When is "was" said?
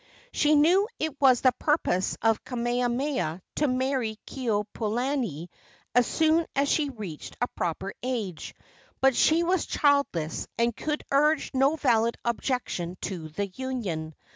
1.21-1.41, 9.43-9.67